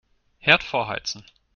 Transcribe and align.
Herd 0.39 0.63
vorheizen. 0.63 1.23